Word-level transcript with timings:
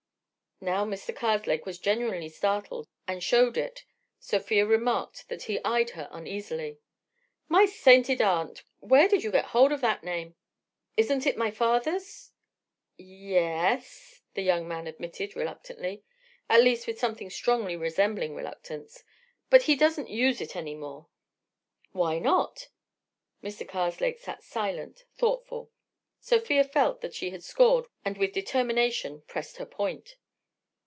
Now 0.63 0.85
Mr. 0.85 1.11
Karslake 1.11 1.65
was 1.65 1.79
genuinely 1.79 2.29
startled 2.29 2.87
and 3.07 3.23
showed 3.23 3.57
it. 3.57 3.83
Sofia 4.19 4.63
remarked 4.63 5.27
that 5.27 5.45
he 5.45 5.57
eyed 5.65 5.89
her 5.97 6.07
uneasily. 6.11 6.77
"My 7.49 7.65
sainted 7.65 8.21
aunt! 8.21 8.61
Where 8.79 9.07
did 9.07 9.23
you 9.23 9.31
get 9.31 9.45
hold 9.57 9.71
of 9.71 9.81
that 9.81 10.03
name?" 10.03 10.35
"Isn't 10.95 11.25
it 11.25 11.35
my 11.35 11.49
father's?" 11.49 12.31
"Ye 12.95 13.37
es," 13.37 14.21
the 14.35 14.43
young 14.43 14.67
man 14.67 14.85
admitted, 14.85 15.35
reluctantly; 15.35 16.03
at 16.47 16.61
least 16.61 16.85
with 16.85 16.99
something 16.99 17.31
strongly 17.31 17.75
resembling 17.75 18.35
reluctance. 18.35 19.03
"But 19.49 19.63
he 19.63 19.75
doesn't 19.75 20.09
use 20.11 20.41
it 20.41 20.55
any 20.55 20.75
more." 20.75 21.07
"Why 21.91 22.19
not?" 22.19 22.67
Mr. 23.43 23.67
Karslake 23.67 24.19
was 24.27 24.45
silent, 24.45 25.05
thoughtful. 25.15 25.71
Sofia 26.19 26.63
felt 26.63 27.01
that 27.01 27.15
she 27.15 27.31
had 27.31 27.41
scored 27.43 27.87
and 28.05 28.15
with 28.19 28.31
determination 28.31 29.23
pressed 29.25 29.57
her 29.57 29.65
point. 29.65 30.17